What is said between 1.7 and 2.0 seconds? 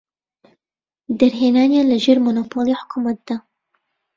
لە